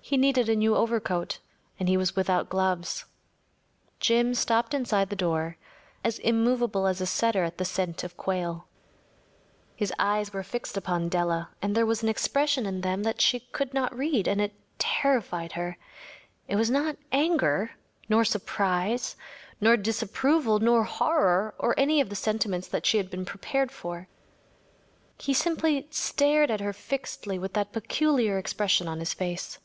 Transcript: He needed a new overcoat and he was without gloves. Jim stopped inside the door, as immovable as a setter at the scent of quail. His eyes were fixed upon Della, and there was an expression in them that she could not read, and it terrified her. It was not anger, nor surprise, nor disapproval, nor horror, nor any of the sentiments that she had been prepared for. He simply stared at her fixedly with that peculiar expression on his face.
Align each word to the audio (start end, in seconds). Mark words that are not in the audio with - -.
He 0.00 0.16
needed 0.16 0.48
a 0.48 0.56
new 0.56 0.74
overcoat 0.74 1.38
and 1.78 1.86
he 1.86 1.98
was 1.98 2.16
without 2.16 2.48
gloves. 2.48 3.04
Jim 4.00 4.32
stopped 4.32 4.72
inside 4.72 5.10
the 5.10 5.16
door, 5.16 5.58
as 6.02 6.18
immovable 6.20 6.86
as 6.86 7.02
a 7.02 7.06
setter 7.06 7.44
at 7.44 7.58
the 7.58 7.66
scent 7.66 8.02
of 8.04 8.16
quail. 8.16 8.66
His 9.76 9.92
eyes 9.98 10.32
were 10.32 10.42
fixed 10.42 10.78
upon 10.78 11.10
Della, 11.10 11.50
and 11.60 11.74
there 11.74 11.84
was 11.84 12.02
an 12.02 12.08
expression 12.08 12.64
in 12.64 12.80
them 12.80 13.02
that 13.02 13.20
she 13.20 13.38
could 13.40 13.74
not 13.74 13.94
read, 13.94 14.26
and 14.26 14.40
it 14.40 14.54
terrified 14.78 15.52
her. 15.52 15.76
It 16.48 16.56
was 16.56 16.70
not 16.70 16.96
anger, 17.12 17.72
nor 18.08 18.24
surprise, 18.24 19.14
nor 19.60 19.76
disapproval, 19.76 20.58
nor 20.58 20.84
horror, 20.84 21.54
nor 21.60 21.74
any 21.78 22.00
of 22.00 22.08
the 22.08 22.16
sentiments 22.16 22.68
that 22.68 22.86
she 22.86 22.96
had 22.96 23.10
been 23.10 23.26
prepared 23.26 23.70
for. 23.70 24.08
He 25.18 25.34
simply 25.34 25.86
stared 25.90 26.50
at 26.50 26.60
her 26.62 26.72
fixedly 26.72 27.38
with 27.38 27.52
that 27.52 27.72
peculiar 27.72 28.38
expression 28.38 28.88
on 28.88 29.00
his 29.00 29.12
face. 29.12 29.58